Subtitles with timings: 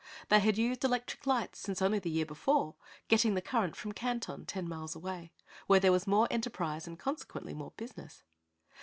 [0.29, 2.73] They had used electric lights since only the year before,
[3.07, 5.31] getting the current from Canton, ten miles away,
[5.67, 8.23] where there was more enterprise and consequently more business.